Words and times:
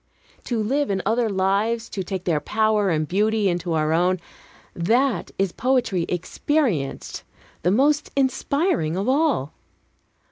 To 0.45 0.59
live 0.63 0.89
in 0.89 1.03
other 1.05 1.29
lives, 1.29 1.87
to 1.89 2.03
take 2.03 2.23
their 2.23 2.39
power 2.39 2.89
and 2.89 3.07
beauty 3.07 3.47
into 3.47 3.73
our 3.73 3.93
own, 3.93 4.19
that 4.75 5.29
is 5.37 5.51
poetry 5.51 6.07
experienced, 6.09 7.23
the 7.61 7.69
most 7.69 8.09
inspiring 8.15 8.97
of 8.97 9.07
all. 9.07 9.53